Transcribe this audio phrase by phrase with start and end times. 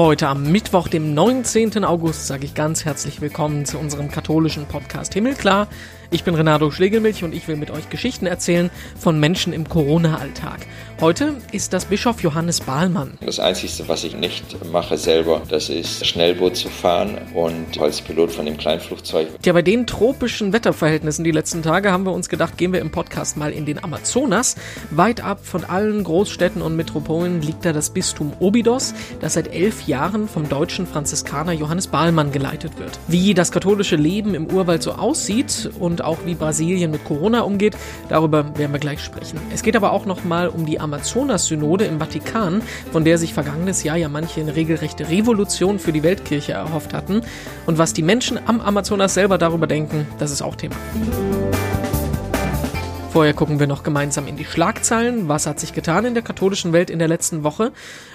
[0.00, 1.84] Heute am Mittwoch, dem 19.
[1.84, 5.68] August, sage ich ganz herzlich willkommen zu unserem katholischen Podcast Himmelklar.
[6.12, 8.68] Ich bin Renato Schlegelmilch und ich will mit euch Geschichten erzählen
[8.98, 10.66] von Menschen im Corona-Alltag.
[11.00, 13.16] Heute ist das Bischof Johannes Bahlmann.
[13.24, 18.32] Das Einzige, was ich nicht mache selber, das ist Schnellboot zu fahren und als Pilot
[18.32, 19.28] von dem Kleinflugzeug.
[19.44, 22.90] Ja, bei den tropischen Wetterverhältnissen die letzten Tage haben wir uns gedacht, gehen wir im
[22.90, 24.56] Podcast mal in den Amazonas.
[24.90, 29.86] Weit ab von allen Großstädten und Metropolen liegt da das Bistum Obidos, das seit elf
[29.86, 32.98] Jahren vom deutschen Franziskaner Johannes Bahlmann geleitet wird.
[33.06, 37.76] Wie das katholische Leben im Urwald so aussieht und auch wie Brasilien mit Corona umgeht.
[38.08, 39.40] Darüber werden wir gleich sprechen.
[39.52, 43.96] Es geht aber auch nochmal um die Amazonas-Synode im Vatikan, von der sich vergangenes Jahr
[43.96, 47.22] ja manche eine regelrechte Revolution für die Weltkirche erhofft hatten.
[47.66, 50.76] Und was die Menschen am Amazonas selber darüber denken, das ist auch Thema.
[53.12, 55.28] Vorher gucken wir noch gemeinsam in die Schlagzeilen.
[55.28, 57.72] Was hat sich getan in der katholischen Welt in der letzten Woche?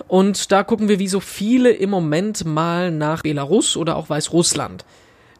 [0.07, 4.85] Und da gucken wir wie so viele im Moment mal nach Belarus oder auch Weißrussland.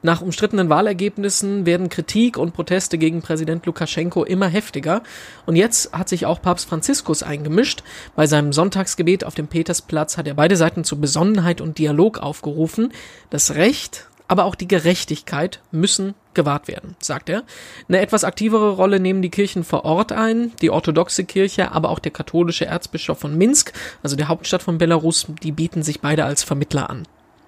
[0.05, 5.01] Nach umstrittenen Wahlergebnissen werden Kritik und Proteste gegen Präsident Lukaschenko immer heftiger.
[5.47, 7.81] Und jetzt hat sich auch Papst Franziskus eingemischt.
[8.15, 12.93] Bei seinem Sonntagsgebet auf dem Petersplatz hat er beide Seiten zu Besonnenheit und Dialog aufgerufen.
[13.31, 17.41] Das Recht, aber auch die Gerechtigkeit müssen gewahrt werden, sagt er.
[17.89, 21.97] Eine etwas aktivere Rolle nehmen die Kirchen vor Ort ein, die orthodoxe Kirche, aber auch
[21.97, 26.43] der katholische Erzbischof von Minsk, also der Hauptstadt von Belarus, die bieten sich beide als
[26.43, 27.07] Vermittler an.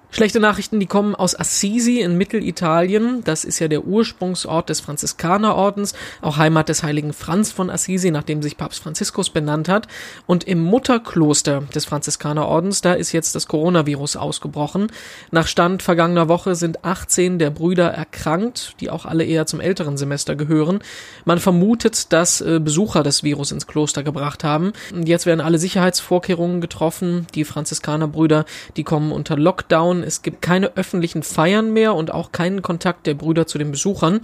[0.10, 3.24] Schlechte Nachrichten, die kommen aus Assisi in Mittelitalien.
[3.24, 8.42] Das ist ja der Ursprungsort des Franziskanerordens, auch Heimat des heiligen Franz von Assisi, nachdem
[8.42, 9.88] sich Papst Franziskus benannt hat.
[10.26, 14.88] Und im Mutterkloster des Franziskanerordens, da ist jetzt das Coronavirus ausgebrochen.
[15.32, 19.98] Nach Stand vergangener Woche sind 18 der Brüder erkrankt, die auch alle eher zum älteren
[19.98, 20.80] Semester gehören.
[21.26, 24.72] Man vermutet, dass äh, Besucher das Virus ins Kloster gebracht haben.
[25.04, 27.28] Jetzt werden alle Sicherheitsvorkehrungen getroffen.
[27.36, 28.46] Die Franziskanerbrüder,
[28.78, 33.08] die kommen unter Lockdown Lockdown, es gibt keine öffentlichen Feiern mehr und auch keinen Kontakt
[33.08, 34.22] der Brüder zu den Besuchern.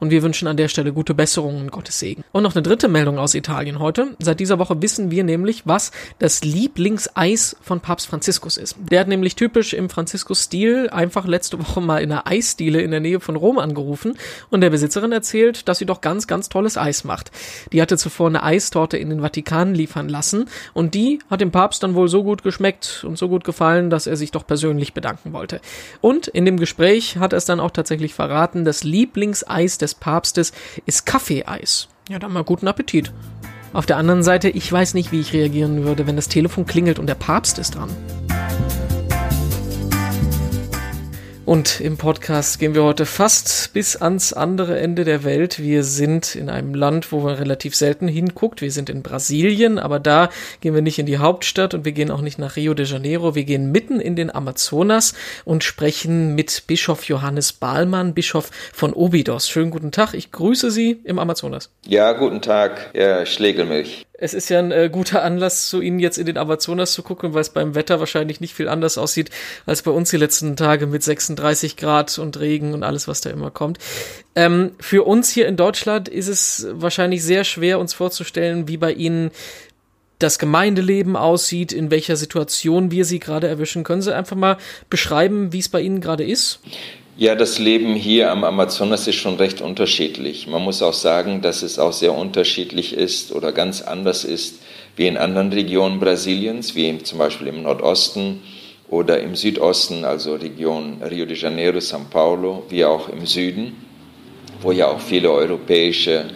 [0.00, 2.24] Und wir wünschen an der Stelle gute Besserungen und Gottes Segen.
[2.32, 4.16] Und noch eine dritte Meldung aus Italien heute.
[4.18, 8.76] Seit dieser Woche wissen wir nämlich, was das Lieblingseis von Papst Franziskus ist.
[8.90, 13.00] Der hat nämlich typisch im Franziskus-Stil einfach letzte Woche mal in einer Eisdiele in der
[13.00, 14.14] Nähe von Rom angerufen
[14.50, 17.30] und der Besitzerin erzählt, dass sie doch ganz, ganz tolles Eis macht.
[17.72, 21.82] Die hatte zuvor eine Eistorte in den Vatikan liefern lassen und die hat dem Papst
[21.82, 25.32] dann wohl so gut geschmeckt und so gut gefallen, dass er sich doch persönlich bedanken
[25.32, 25.60] wollte.
[26.00, 29.94] Und in dem Gespräch hat er es dann auch tatsächlich verraten, das Lieblingseis des des
[29.94, 30.52] Papstes
[30.86, 31.88] ist Kaffeeeis.
[32.08, 33.12] Ja, dann mal guten Appetit.
[33.72, 36.98] Auf der anderen Seite, ich weiß nicht, wie ich reagieren würde, wenn das Telefon klingelt
[36.98, 37.90] und der Papst ist dran.
[41.48, 45.58] Und im Podcast gehen wir heute fast bis ans andere Ende der Welt.
[45.58, 48.60] Wir sind in einem Land, wo man relativ selten hinguckt.
[48.60, 50.28] Wir sind in Brasilien, aber da
[50.60, 53.34] gehen wir nicht in die Hauptstadt und wir gehen auch nicht nach Rio de Janeiro.
[53.34, 55.14] Wir gehen mitten in den Amazonas
[55.46, 59.48] und sprechen mit Bischof Johannes Bahlmann, Bischof von Obidos.
[59.48, 60.12] Schönen guten Tag.
[60.12, 61.70] Ich grüße Sie im Amazonas.
[61.86, 66.18] Ja, guten Tag, Herr Schlegelmilch es ist ja ein äh, guter Anlass, zu Ihnen jetzt
[66.18, 69.30] in den Amazonas zu gucken, weil es beim Wetter wahrscheinlich nicht viel anders aussieht
[69.64, 73.30] als bei uns die letzten Tage mit 36 Grad und Regen und alles, was da
[73.30, 73.78] immer kommt.
[74.34, 78.92] Ähm, für uns hier in Deutschland ist es wahrscheinlich sehr schwer, uns vorzustellen, wie bei
[78.92, 79.30] Ihnen
[80.18, 83.84] das Gemeindeleben aussieht, in welcher Situation wir Sie gerade erwischen.
[83.84, 84.58] Können Sie einfach mal
[84.90, 86.58] beschreiben, wie es bei Ihnen gerade ist?
[87.20, 90.46] Ja, das Leben hier am Amazonas ist schon recht unterschiedlich.
[90.46, 94.62] Man muss auch sagen, dass es auch sehr unterschiedlich ist oder ganz anders ist
[94.94, 98.40] wie in anderen Regionen Brasiliens, wie zum Beispiel im Nordosten
[98.88, 103.72] oder im Südosten, also Region Rio de Janeiro, São Paulo, wie auch im Süden,
[104.62, 106.26] wo ja auch viele europäische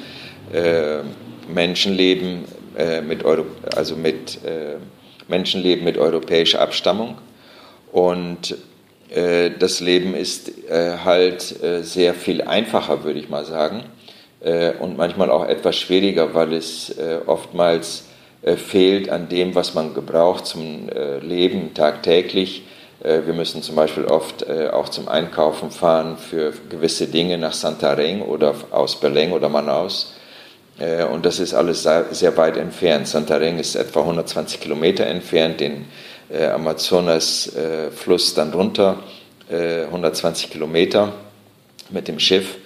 [0.53, 0.99] äh,
[1.47, 2.45] Menschen leben,
[2.77, 3.45] äh, mit Euro,
[3.77, 4.79] also mit äh,
[5.29, 7.19] Menschen leben mit europäischer Abstammung.
[7.93, 8.57] Und
[9.59, 13.85] das Leben ist äh, halt äh, sehr viel einfacher, würde ich mal sagen,
[14.81, 16.93] und manchmal auch etwas schwieriger, weil es
[17.27, 18.07] oftmals
[18.57, 20.91] fehlt an dem, was man gebraucht zum
[21.21, 22.65] Leben tagtäglich.
[22.99, 28.57] Wir müssen zum Beispiel oft auch zum Einkaufen fahren für gewisse Dinge nach Santarém oder
[28.73, 30.13] aus Belém oder Manaus.
[31.13, 33.07] Und das ist alles sehr weit entfernt.
[33.07, 35.61] Santarém ist etwa 120 Kilometer entfernt.
[35.61, 35.85] Den
[36.33, 39.03] äh, Amazonas-Fluss äh, dann runter,
[39.51, 41.13] äh, 120 Kilometer
[41.91, 42.57] mit dem Schiff.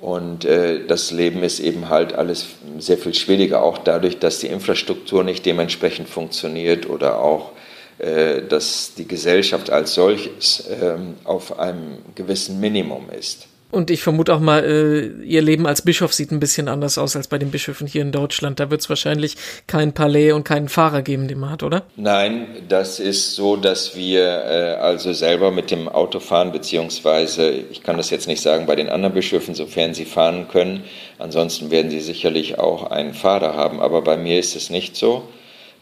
[0.00, 2.46] Und äh, das Leben ist eben halt alles
[2.78, 7.52] sehr viel schwieriger, auch dadurch, dass die Infrastruktur nicht dementsprechend funktioniert oder auch,
[7.98, 13.48] äh, dass die Gesellschaft als solches ähm, auf einem gewissen Minimum ist.
[13.70, 17.16] Und ich vermute auch mal, äh, ihr Leben als Bischof sieht ein bisschen anders aus
[17.16, 18.60] als bei den Bischöfen hier in Deutschland.
[18.60, 19.36] Da wird es wahrscheinlich
[19.66, 21.82] kein Palais und keinen Fahrer geben, den man hat, oder?
[21.96, 27.82] Nein, das ist so, dass wir äh, also selber mit dem Auto fahren, beziehungsweise, ich
[27.82, 30.84] kann das jetzt nicht sagen bei den anderen Bischöfen, sofern sie fahren können.
[31.18, 33.80] Ansonsten werden sie sicherlich auch einen Fahrer haben.
[33.80, 35.28] Aber bei mir ist es nicht so,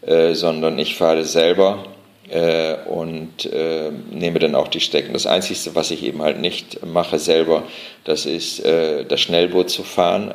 [0.01, 1.85] äh, sondern ich fahre selber
[2.29, 5.13] äh, und äh, nehme dann auch die Strecken.
[5.13, 7.63] Das Einzige, was ich eben halt nicht mache selber,
[8.03, 10.33] das ist äh, das Schnellboot zu fahren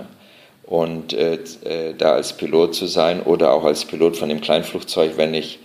[0.65, 1.35] und äh,
[1.65, 5.59] äh, da als Pilot zu sein oder auch als Pilot von dem Kleinflugzeug, wenn ich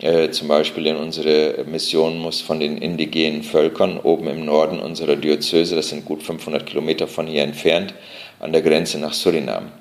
[0.00, 5.16] äh, zum Beispiel in unsere Mission muss von den indigenen Völkern oben im Norden unserer
[5.16, 7.92] Diözese, das sind gut 500 Kilometer von hier entfernt,
[8.40, 9.72] an der Grenze nach Suriname.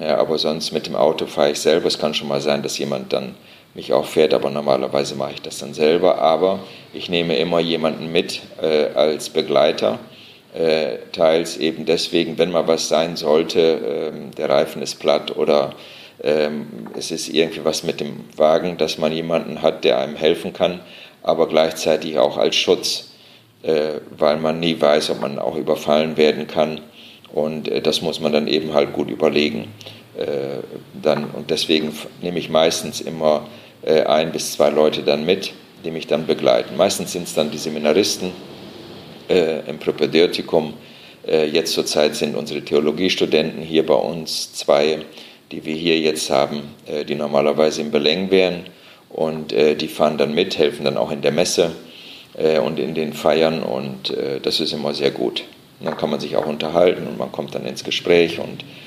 [0.00, 1.86] Ja, aber sonst mit dem Auto fahre ich selber.
[1.86, 3.36] Es kann schon mal sein, dass jemand dann
[3.74, 6.18] mich auch fährt, aber normalerweise mache ich das dann selber.
[6.18, 6.60] Aber
[6.92, 9.98] ich nehme immer jemanden mit äh, als Begleiter,
[10.54, 15.74] äh, teils eben deswegen, wenn mal was sein sollte, äh, der Reifen ist platt oder
[16.22, 16.66] ähm,
[16.96, 20.80] es ist irgendwie was mit dem Wagen, dass man jemanden hat, der einem helfen kann,
[21.22, 23.10] aber gleichzeitig auch als Schutz,
[23.62, 26.80] äh, weil man nie weiß, ob man auch überfallen werden kann.
[27.32, 29.72] Und äh, das muss man dann eben halt gut überlegen.
[30.16, 30.62] Äh,
[31.02, 31.92] dann, und deswegen
[32.22, 33.48] nehme ich meistens immer
[33.86, 35.52] ein bis zwei Leute dann mit,
[35.84, 36.76] die mich dann begleiten.
[36.76, 38.32] Meistens sind es dann die Seminaristen
[39.28, 40.74] äh, im Propedeutikum.
[41.26, 45.00] Äh, jetzt zurzeit sind unsere Theologiestudenten hier bei uns zwei,
[45.52, 48.66] die wir hier jetzt haben, äh, die normalerweise in Beleng wären.
[49.10, 51.72] Und äh, die fahren dann mit, helfen dann auch in der Messe
[52.36, 53.62] äh, und in den Feiern.
[53.62, 55.44] Und das ist immer sehr gut.
[55.80, 58.83] Dann kann man sich auch unterhalten und man kommt dann ins Gespräch und äh,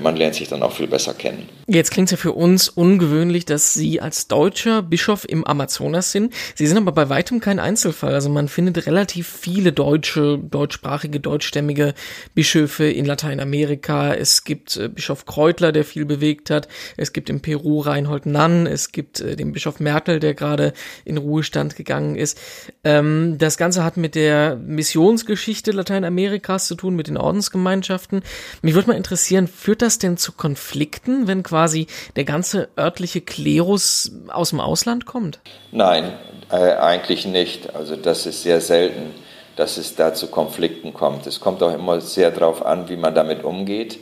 [0.00, 1.48] man lernt sich dann auch viel besser kennen.
[1.68, 6.32] Jetzt klingt es ja für uns ungewöhnlich, dass Sie als deutscher Bischof im Amazonas sind.
[6.54, 8.14] Sie sind aber bei weitem kein Einzelfall.
[8.14, 11.94] Also man findet relativ viele deutsche, deutschsprachige, deutschstämmige
[12.36, 14.14] Bischöfe in Lateinamerika.
[14.14, 16.68] Es gibt äh, Bischof Kreutler, der viel bewegt hat.
[16.96, 18.68] Es gibt im Peru Reinhold Nann.
[18.68, 20.72] Es gibt äh, den Bischof Merkel, der gerade
[21.04, 22.38] in Ruhestand gegangen ist.
[22.84, 28.22] Ähm, das Ganze hat mit der Missionsgeschichte Lateinamerikas zu tun, mit den Ordensgemeinschaften.
[28.62, 34.12] Mich würde mal interessieren, Führt das denn zu Konflikten, wenn quasi der ganze örtliche Klerus
[34.28, 35.40] aus dem Ausland kommt?
[35.72, 36.12] Nein,
[36.52, 37.74] äh, eigentlich nicht.
[37.74, 39.14] Also das ist sehr selten,
[39.56, 41.26] dass es da zu Konflikten kommt.
[41.26, 43.98] Es kommt auch immer sehr darauf an, wie man damit umgeht.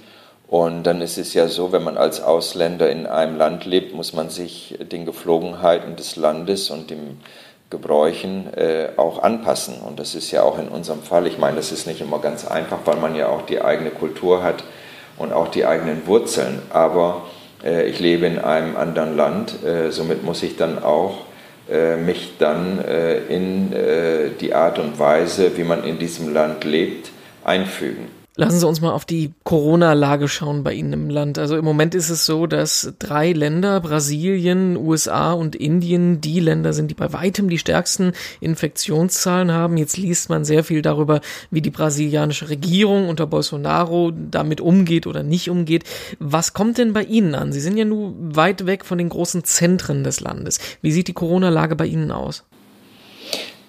[0.49, 4.13] Und dann ist es ja so, wenn man als Ausländer in einem Land lebt, muss
[4.13, 7.19] man sich den Geflogenheiten des Landes und dem
[7.71, 9.77] Gebräuchen äh, auch anpassen.
[9.81, 12.45] Und das ist ja auch in unserem Fall, ich meine, das ist nicht immer ganz
[12.45, 14.65] einfach, weil man ja auch die eigene Kultur hat
[15.17, 16.63] und auch die eigenen Wurzeln.
[16.71, 17.23] Aber
[17.65, 21.19] äh, ich lebe in einem anderen Land, äh, somit muss ich dann auch
[21.71, 26.65] äh, mich dann äh, in äh, die Art und Weise, wie man in diesem Land
[26.65, 27.11] lebt,
[27.45, 28.09] einfügen.
[28.37, 31.39] Lassen Sie uns mal auf die Corona-Lage schauen bei Ihnen im Land.
[31.39, 36.73] Also im Moment ist es so, dass drei Länder, Brasilien, USA und Indien, die Länder
[36.73, 38.11] sind, die bei weitem die stärksten
[38.41, 39.77] Infektionszahlen haben.
[39.77, 41.21] Jetzt liest man sehr viel darüber,
[41.53, 45.85] wie die brasilianische Regierung unter Bolsonaro damit umgeht oder nicht umgeht.
[46.19, 47.53] Was kommt denn bei Ihnen an?
[47.53, 50.59] Sie sind ja nur weit weg von den großen Zentren des Landes.
[50.83, 52.43] Wie sieht die Corona-Lage bei Ihnen aus?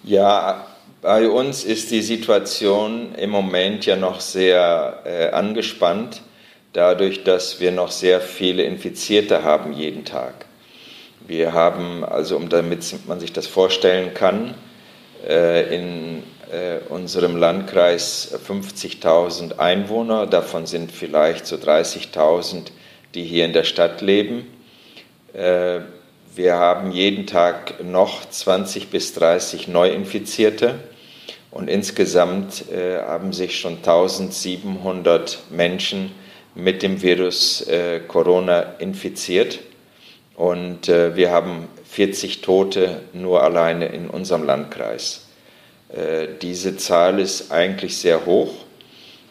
[0.04, 0.66] Ja,
[1.06, 6.24] bei uns ist die Situation im Moment ja noch sehr äh, angespannt,
[6.74, 10.48] dadurch, dass wir noch sehr viele Infizierte haben jeden Tag.
[11.28, 14.56] Wir haben, also um damit man sich das vorstellen kann,
[15.28, 22.72] äh, in äh, unserem Landkreis 50.000 Einwohner, davon sind vielleicht so 30.000,
[23.14, 24.48] die hier in der Stadt leben.
[25.34, 25.82] Äh,
[26.36, 30.80] wir haben jeden Tag noch 20 bis 30 Neuinfizierte.
[31.56, 36.12] Und insgesamt äh, haben sich schon 1700 Menschen
[36.54, 39.60] mit dem Virus äh, Corona infiziert.
[40.36, 45.28] Und äh, wir haben 40 Tote nur alleine in unserem Landkreis.
[45.88, 48.52] Äh, diese Zahl ist eigentlich sehr hoch.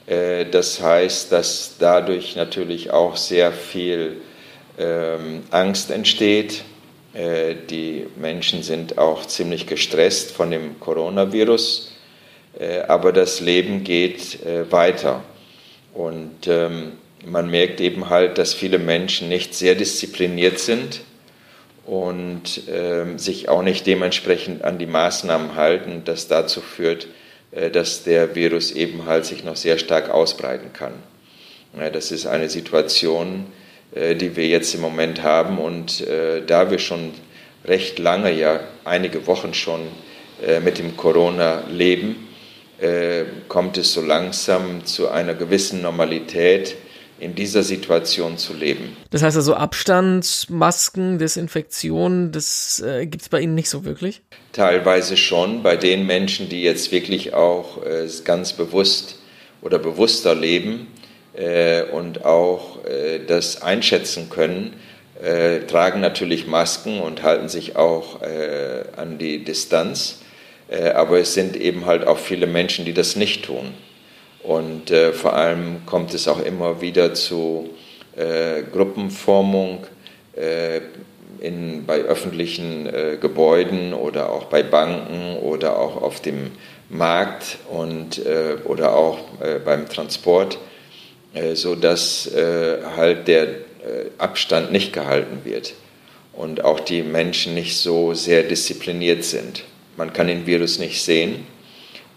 [0.07, 4.23] Äh, das heißt, dass dadurch natürlich auch sehr viel
[4.79, 6.65] ähm, Angst entsteht.
[7.13, 11.91] Äh, die Menschen sind auch ziemlich gestresst von dem Coronavirus
[12.87, 15.23] aber das Leben geht äh, weiter.
[15.93, 16.93] Und ähm,
[17.25, 21.01] man merkt eben halt, dass viele Menschen nicht sehr diszipliniert sind
[21.87, 27.09] und ähm, sich auch nicht dementsprechend an die Maßnahmen halten, das dazu führt,
[27.51, 30.93] äh, dass der Virus eben halt sich noch sehr stark ausbreiten kann.
[31.93, 33.47] das ist eine Situation,
[33.97, 36.05] die wir jetzt im Moment haben und
[36.47, 37.13] da wir schon
[37.65, 39.83] recht lange, ja einige Wochen schon
[40.65, 42.24] mit dem Corona leben,
[42.85, 46.77] äh, kommt es so langsam zu einer gewissen Normalität
[47.19, 48.97] in dieser Situation zu leben.
[49.11, 54.21] Das heißt also Abstand, Masken, Desinfektion, das äh, gibt es bei Ihnen nicht so wirklich?
[54.53, 55.63] Teilweise schon.
[55.63, 59.19] Bei den Menschen, die jetzt wirklich auch äh, ganz bewusst
[59.63, 60.89] oder bewusster leben
[61.35, 64.75] äh, und auch äh, das einschätzen können,
[65.23, 70.21] äh, tragen natürlich Masken und halten sich auch äh, an die Distanz.
[70.69, 73.75] Aber es sind eben halt auch viele Menschen, die das nicht tun.
[74.45, 77.71] Und äh, vor allem kommt es auch immer wieder zu
[78.15, 79.87] äh, Gruppenformung
[80.37, 80.81] äh,
[81.41, 86.51] in, bei öffentlichen äh, Gebäuden oder auch bei Banken oder auch auf dem
[86.91, 90.59] Markt und, äh, oder auch äh, beim Transport,
[91.35, 92.31] äh, sodass
[92.97, 93.49] halt der
[94.17, 95.75] Abstand nicht gehalten wird
[96.33, 99.63] und auch die Menschen nicht so sehr diszipliniert sind.
[99.97, 101.47] Man kann den Virus nicht sehen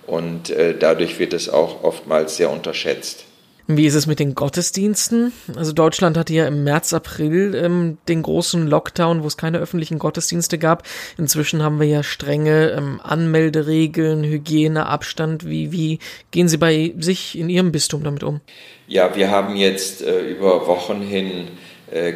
[0.06, 3.26] und äh, dadurch wird es auch oftmals sehr unterschätzt.
[3.70, 5.34] Wie ist es mit den Gottesdiensten?
[5.58, 10.00] Also Deutschland hatte ja im März, April ähm, den großen Lockdown, wo es keine öffentlichen
[10.00, 10.84] Gottesdienste gab.
[11.18, 15.46] Inzwischen haben wir ja strenge ähm, Anmelderegeln, Hygiene, Abstand.
[15.46, 16.00] Wie, wie
[16.32, 18.40] gehen Sie bei sich in Ihrem Bistum damit um?
[18.88, 21.50] Ja, wir haben jetzt äh, über Wochen hin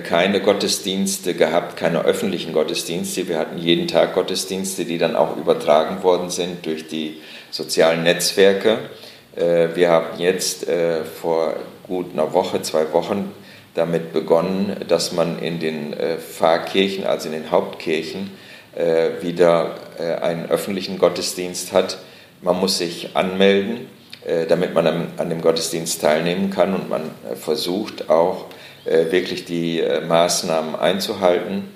[0.03, 3.29] keine Gottesdienste gehabt, keine öffentlichen Gottesdienste.
[3.29, 8.79] Wir hatten jeden Tag Gottesdienste, die dann auch übertragen worden sind durch die sozialen Netzwerke.
[9.35, 11.55] Äh, wir haben jetzt äh, vor
[11.87, 13.31] gut einer Woche, zwei Wochen
[13.73, 18.31] damit begonnen, dass man in den äh, Pfarrkirchen, also in den Hauptkirchen,
[19.19, 19.75] wieder
[20.21, 21.97] einen öffentlichen Gottesdienst hat.
[22.41, 23.87] Man muss sich anmelden,
[24.47, 24.87] damit man
[25.17, 27.01] an dem Gottesdienst teilnehmen kann und man
[27.35, 28.45] versucht auch
[28.85, 31.69] wirklich die Maßnahmen einzuhalten.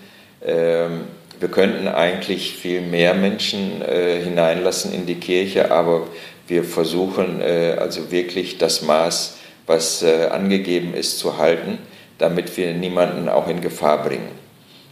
[0.45, 1.05] Ähm,
[1.39, 6.07] wir könnten eigentlich viel mehr Menschen äh, hineinlassen in die Kirche, aber
[6.47, 11.79] wir versuchen äh, also wirklich das Maß, was äh, angegeben ist, zu halten,
[12.17, 14.31] damit wir niemanden auch in Gefahr bringen.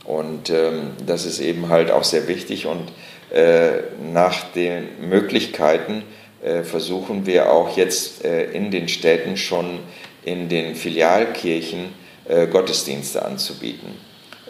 [0.04, 2.92] Und ähm, das ist eben halt auch sehr wichtig und
[3.32, 6.04] äh, nach den Möglichkeiten
[6.44, 9.80] äh, versuchen wir auch jetzt äh, in den Städten schon
[10.26, 13.98] in den Filialkirchen Gottesdienste anzubieten.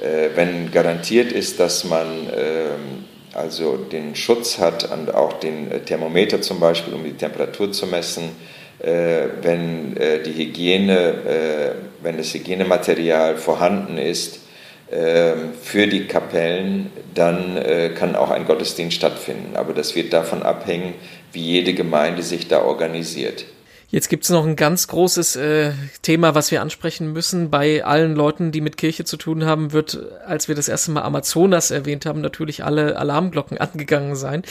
[0.03, 5.80] Äh, wenn garantiert ist, dass man ähm, also den Schutz hat und auch den äh,
[5.80, 8.36] Thermometer zum Beispiel, um die Temperatur zu messen,
[8.80, 14.39] äh, wenn die Hygiene, wenn das Hygienematerial vorhanden ist
[14.89, 19.56] für die Kapellen, dann kann auch ein Gottesdienst stattfinden.
[19.56, 20.96] Aber das wird davon abhängen,
[21.32, 23.46] wie jede Gemeinde sich da organisiert.
[23.94, 27.52] Jetzt gibt es noch ein ganz großes äh, Thema, was wir ansprechen müssen.
[27.52, 31.04] Bei allen Leuten, die mit Kirche zu tun haben, wird, als wir das erste Mal
[31.04, 34.42] Amazonas erwähnt haben, natürlich alle Alarmglocken angegangen sein.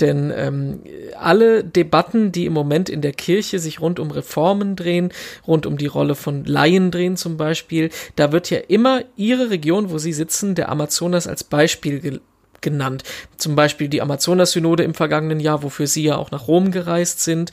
[0.00, 0.80] Denn ähm,
[1.14, 5.12] alle Debatten, die im Moment in der Kirche sich rund um Reformen drehen,
[5.46, 9.90] rund um die Rolle von Laien drehen zum Beispiel, da wird ja immer ihre Region,
[9.90, 12.22] wo sie sitzen, der Amazonas als Beispiel
[12.66, 13.04] genannt.
[13.36, 17.52] Zum Beispiel die Amazonas-Synode im vergangenen Jahr, wofür Sie ja auch nach Rom gereist sind,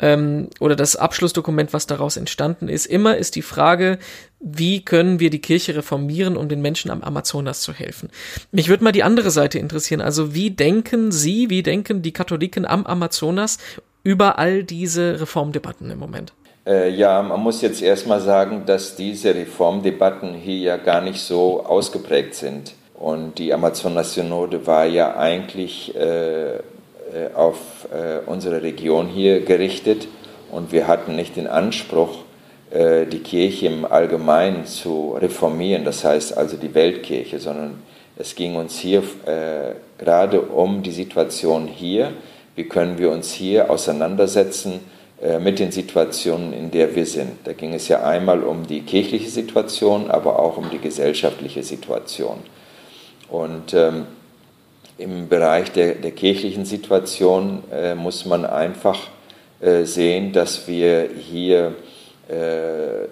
[0.00, 2.86] ähm, oder das Abschlussdokument, was daraus entstanden ist.
[2.86, 3.98] Immer ist die Frage,
[4.40, 8.08] wie können wir die Kirche reformieren, um den Menschen am Amazonas zu helfen.
[8.50, 10.00] Mich würde mal die andere Seite interessieren.
[10.00, 13.58] Also wie denken Sie, wie denken die Katholiken am Amazonas
[14.04, 16.32] über all diese Reformdebatten im Moment?
[16.66, 21.64] Äh, ja, man muss jetzt erstmal sagen, dass diese Reformdebatten hier ja gar nicht so
[21.64, 22.72] ausgeprägt sind.
[22.98, 26.60] Und die Amazonas-Synode war ja eigentlich äh, äh,
[27.34, 27.58] auf
[27.92, 30.08] äh, unsere Region hier gerichtet
[30.50, 32.18] und wir hatten nicht den Anspruch,
[32.70, 37.82] äh, die Kirche im Allgemeinen zu reformieren, das heißt also die Weltkirche, sondern
[38.18, 42.12] es ging uns hier äh, gerade um die Situation hier.
[42.54, 44.80] Wie können wir uns hier auseinandersetzen
[45.22, 47.32] äh, mit den Situationen, in der wir sind?
[47.44, 52.38] Da ging es ja einmal um die kirchliche Situation, aber auch um die gesellschaftliche Situation.
[53.28, 54.06] Und ähm,
[54.98, 58.98] im Bereich der, der kirchlichen Situation äh, muss man einfach
[59.60, 61.74] äh, sehen, dass wir hier
[62.28, 63.06] äh,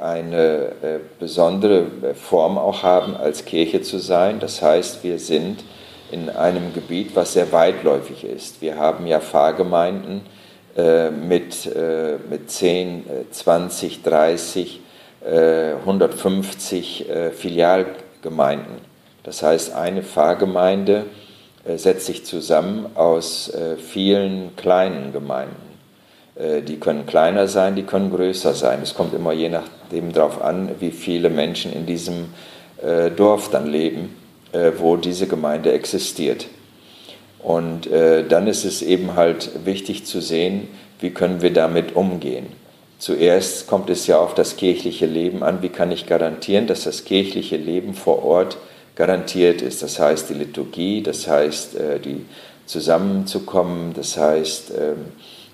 [0.00, 4.40] eine äh, besondere Form auch haben, als Kirche zu sein.
[4.40, 5.64] Das heißt, wir sind
[6.10, 8.60] in einem Gebiet, was sehr weitläufig ist.
[8.60, 10.22] Wir haben ja Pfarrgemeinden
[10.76, 14.80] äh, mit, äh, mit 10, 20, 30,
[15.22, 17.04] 150
[17.36, 18.89] Filialgemeinden.
[19.30, 21.04] Das heißt, eine Pfarrgemeinde
[21.64, 25.54] äh, setzt sich zusammen aus äh, vielen kleinen Gemeinden.
[26.34, 28.80] Äh, die können kleiner sein, die können größer sein.
[28.82, 32.30] Es kommt immer je nachdem darauf an, wie viele Menschen in diesem
[33.16, 34.16] Dorf dann leben,
[34.78, 36.46] wo diese Gemeinde existiert.
[37.38, 40.66] Und äh, dann ist es eben halt wichtig zu sehen,
[40.98, 42.46] wie können wir damit umgehen.
[42.98, 45.60] Zuerst kommt es ja auf das kirchliche Leben an.
[45.60, 48.56] Wie kann ich garantieren, dass das kirchliche Leben vor Ort
[49.00, 49.82] garantiert ist?
[49.82, 52.26] Das heißt die Liturgie, das heißt äh, die
[52.66, 55.06] zusammenzukommen, das heißt ähm,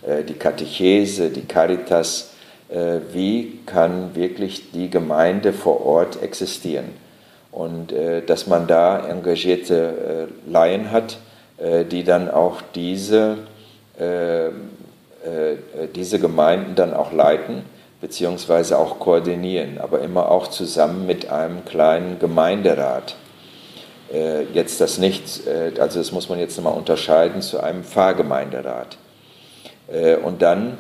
[0.05, 2.33] äh, die Katechese, die Caritas.
[2.69, 6.87] Äh, wie kann wirklich die Gemeinde vor Ort existieren?
[7.53, 7.95] Und
[8.27, 11.17] dass man da engagierte Laien hat,
[11.91, 13.39] die dann auch diese
[13.99, 14.51] äh,
[15.95, 17.63] diese Gemeinden dann auch leiten
[18.03, 23.17] beziehungsweise auch koordinieren, aber immer auch zusammen mit einem kleinen Gemeinderat.
[24.13, 28.99] Äh, jetzt das nicht, äh, also das muss man jetzt nochmal unterscheiden zu einem Pfarrgemeinderat.
[30.25, 30.79] Und dann,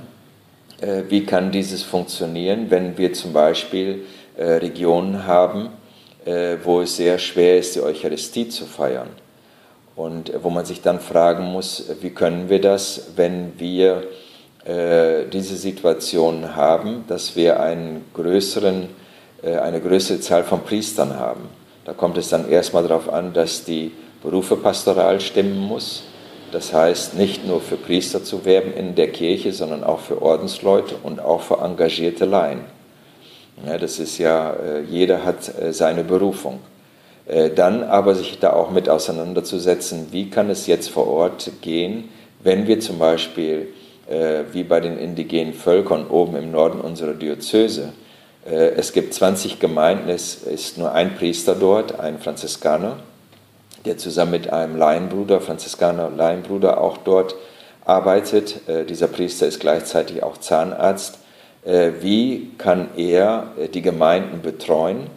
[0.80, 4.04] wie kann dieses funktionieren, wenn wir zum Beispiel
[4.36, 5.68] Regionen haben,
[6.64, 9.10] wo es sehr schwer ist, die Eucharistie zu feiern?
[9.94, 14.02] Und wo man sich dann fragen muss, wie können wir das, wenn wir
[14.66, 18.88] äh, diese Situation haben, dass wir einen größeren,
[19.44, 21.48] äh, eine größere Zahl von Priestern haben.
[21.86, 26.02] Da kommt es dann erstmal darauf an, dass die Berufe pastoral stimmen muss.
[26.52, 30.96] Das heißt, nicht nur für Priester zu werben in der Kirche, sondern auch für Ordensleute
[31.02, 32.60] und auch für engagierte Laien.
[33.64, 36.60] Ja, das ist ja, äh, jeder hat seine Berufung.
[37.56, 42.08] Dann aber sich da auch mit auseinanderzusetzen, wie kann es jetzt vor Ort gehen,
[42.44, 43.66] wenn wir zum Beispiel
[44.08, 47.92] äh, wie bei den indigenen Völkern oben im Norden unserer Diözese.
[48.48, 52.98] Äh, es gibt 20 Gemeinden, es ist nur ein Priester dort, ein Franziskaner,
[53.84, 57.34] der zusammen mit einem Laienbruder, Franziskaner Laienbruder, auch dort
[57.84, 58.68] arbeitet.
[58.68, 61.18] Äh, dieser Priester ist gleichzeitig auch Zahnarzt.
[62.00, 65.08] Wie kann er die Gemeinden betreuen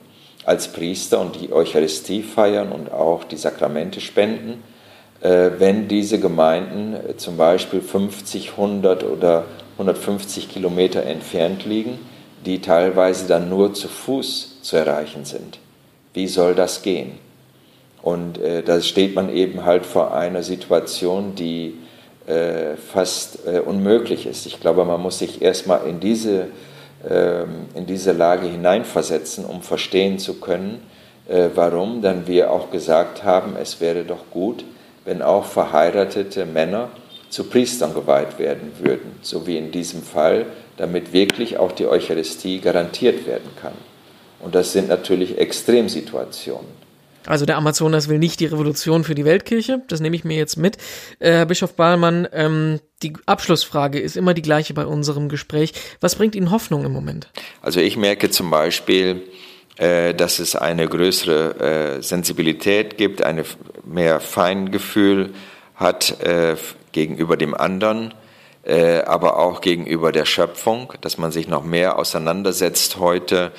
[0.45, 4.63] als Priester und die Eucharistie feiern und auch die Sakramente spenden?
[5.21, 11.99] Äh, wenn diese Gemeinden äh, zum Beispiel 50, 100 oder 150 Kilometer entfernt liegen,
[12.45, 15.59] die teilweise dann nur zu Fuß zu erreichen sind.
[16.13, 17.19] Wie soll das gehen?
[18.01, 21.77] Und äh, da steht man eben halt vor einer Situation, die
[22.27, 24.45] äh, fast äh, unmöglich ist.
[24.45, 26.47] Ich glaube, man muss sich erstmal in diese,
[27.09, 30.81] ähm, in diese Lage hineinversetzen, um verstehen zu können,
[31.27, 34.63] äh, warum dann wir auch gesagt haben, es wäre doch gut,
[35.05, 36.89] wenn auch verheiratete Männer
[37.29, 40.45] zu Priestern geweiht werden würden, so wie in diesem Fall,
[40.79, 43.73] damit wirklich auch die Eucharistie garantiert werden kann.
[44.39, 46.79] Und das sind natürlich Extremsituationen.
[47.25, 50.55] Also der Amazonas will nicht die Revolution für die Weltkirche, das nehme ich mir jetzt
[50.55, 50.77] mit.
[51.19, 55.73] Äh, Herr Bischof Bahlmann, ähm, die Abschlussfrage ist immer die gleiche bei unserem Gespräch.
[55.99, 57.29] Was bringt Ihnen Hoffnung im Moment?
[57.61, 59.21] Also ich merke zum Beispiel,
[59.77, 63.43] äh, dass es eine größere äh, Sensibilität gibt, eine
[63.85, 65.31] mehr Feingefühl
[65.75, 66.55] hat äh,
[66.93, 68.13] gegenüber dem anderen,
[69.05, 73.51] aber auch gegenüber der Schöpfung, dass man sich noch mehr auseinandersetzt heute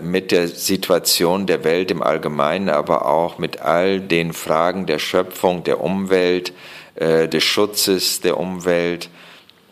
[0.00, 5.64] mit der Situation der Welt im Allgemeinen, aber auch mit all den Fragen der Schöpfung,
[5.64, 6.52] der Umwelt,
[6.98, 9.10] des Schutzes der Umwelt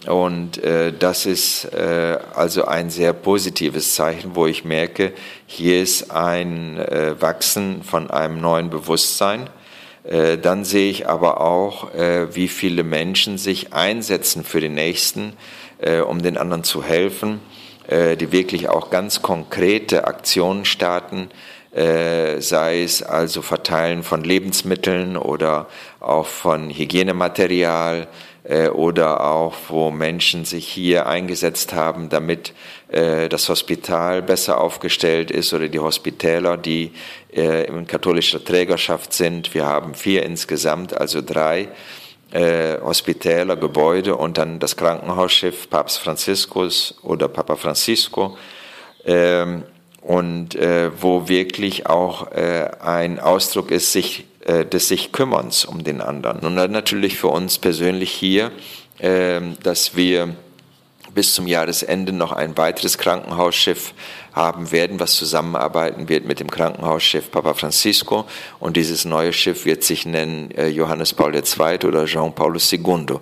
[0.07, 5.13] und äh, das ist äh, also ein sehr positives Zeichen, wo ich merke,
[5.47, 9.49] hier ist ein äh, Wachsen von einem neuen Bewusstsein.
[10.05, 15.33] Äh, dann sehe ich aber auch, äh, wie viele Menschen sich einsetzen für den Nächsten,
[15.79, 17.41] äh, um den anderen zu helfen,
[17.87, 21.29] die wirklich auch ganz konkrete Aktionen starten,
[21.71, 25.67] sei es also Verteilen von Lebensmitteln oder
[26.01, 28.09] auch von Hygienematerial,
[28.45, 32.53] oder auch wo Menschen sich hier eingesetzt haben, damit
[32.89, 36.93] äh, das Hospital besser aufgestellt ist oder die Hospitäler, die
[37.35, 39.55] äh, in katholischer Trägerschaft sind.
[39.55, 41.69] Wir haben vier insgesamt, also drei
[42.33, 48.37] äh, Hospitäler, Gebäude und dann das Krankenhausschiff Papst Franziskus oder Papa Francisco.
[49.05, 49.65] Ähm,
[50.03, 55.85] und äh, wo wirklich auch äh, ein Ausdruck ist, sich äh, des sich Kümmerns um
[55.85, 56.41] den anderen.
[56.41, 58.53] Und dann natürlich für uns persönlich hier,
[58.99, 60.35] äh, dass wir
[61.15, 63.95] bis zum Jahresende noch ein weiteres Krankenhausschiff
[64.33, 68.27] haben werden, was zusammenarbeiten wird mit dem Krankenhausschiff Papa Francisco.
[68.59, 71.87] Und dieses neue Schiff wird sich nennen äh, Johannes Paul II.
[71.87, 73.21] oder Jean Paulus II.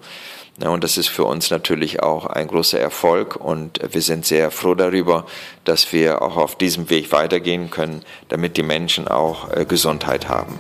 [0.61, 4.75] Und das ist für uns natürlich auch ein großer Erfolg und wir sind sehr froh
[4.75, 5.25] darüber,
[5.65, 10.59] dass wir auch auf diesem Weg weitergehen können, damit die Menschen auch äh, Gesundheit haben.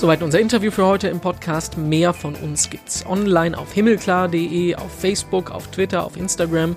[0.00, 1.76] Soweit unser Interview für heute im Podcast.
[1.76, 6.74] Mehr von uns gibt's online auf himmelklar.de, auf Facebook, auf Twitter, auf Instagram.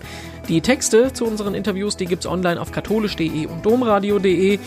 [0.49, 4.59] Die Texte zu unseren Interviews, die gibt's online auf katholisch.de und domradio.de.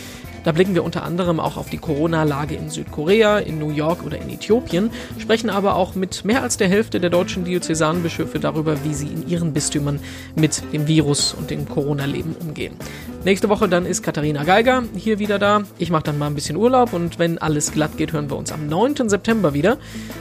[0.47, 4.17] Da blicken wir unter anderem auch auf die Corona-Lage in Südkorea, in New York oder
[4.17, 8.93] in Äthiopien, sprechen aber auch mit mehr als der Hälfte der deutschen Diözesanbischöfe darüber, wie
[8.93, 9.99] sie in ihren Bistümern
[10.35, 12.77] mit dem Virus und dem Corona-Leben umgehen.
[13.25, 15.63] Nächste Woche dann ist Katharina Geiger hier wieder da.
[15.79, 18.53] Ich mache dann mal ein bisschen Urlaub und wenn alles glatt geht, hören wir uns
[18.53, 19.09] am 9.
[19.09, 19.75] September wieder.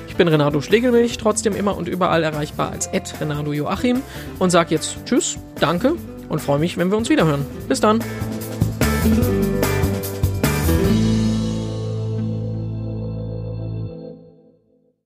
[0.09, 4.03] Ich bin Renato Schlegelmilch, trotzdem immer und überall erreichbar als Renato Joachim
[4.41, 5.93] und sage jetzt Tschüss, danke
[6.29, 7.47] und freue mich, wenn wir uns wieder hören.
[7.69, 8.01] Bis dann.